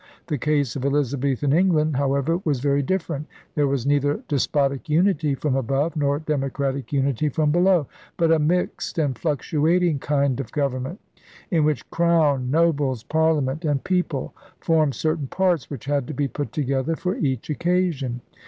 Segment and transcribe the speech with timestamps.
[0.25, 3.27] The case of Elizabethan England, however, was very different.
[3.53, 8.17] There was neither despotic unity from above nor democratic unity 54 ELIZABETHAN SEA DOGS from
[8.17, 10.99] below, but a mixed and fluctuating kind of government
[11.51, 16.51] in which Crown, nobles, parliament, and people formed certain parts which had to be put
[16.51, 18.21] together for each occasion.